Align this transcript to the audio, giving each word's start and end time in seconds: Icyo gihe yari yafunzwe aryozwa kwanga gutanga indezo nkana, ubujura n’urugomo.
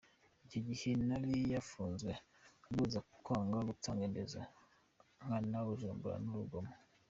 Icyo 0.45 0.59
gihe 0.67 0.89
yari 1.09 1.33
yafunzwe 1.53 2.11
aryozwa 2.65 2.99
kwanga 3.25 3.57
gutanga 3.69 4.01
indezo 4.09 4.39
nkana, 5.23 5.57
ubujura 5.63 6.15
n’urugomo. 6.25 6.73